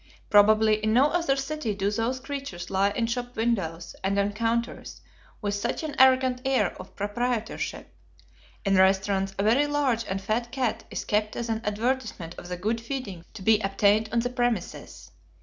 Probably 0.31 0.77
in 0.83 0.93
no 0.93 1.09
other 1.11 1.35
city 1.35 1.75
do 1.75 1.91
these 1.91 2.19
creatures 2.19 2.71
lie 2.71 2.89
in 2.89 3.05
shop 3.05 3.35
windows 3.35 3.95
and 4.03 4.17
on 4.17 4.33
counters 4.33 5.01
with 5.43 5.53
such 5.53 5.83
an 5.83 5.95
arrogant 5.99 6.41
air 6.43 6.75
of 6.79 6.95
proprietorship. 6.95 7.93
In 8.65 8.77
restaurants, 8.77 9.35
a 9.37 9.43
very 9.43 9.67
large 9.67 10.03
and 10.07 10.19
fat 10.19 10.51
cat 10.51 10.85
is 10.89 11.05
kept 11.05 11.35
as 11.35 11.49
an 11.49 11.61
advertisement 11.63 12.33
of 12.39 12.47
the 12.49 12.57
good 12.57 12.81
feeding 12.81 13.25
to 13.35 13.43
be 13.43 13.59
obtained 13.59 14.09
on 14.11 14.21
the 14.21 14.31
premises. 14.31 15.11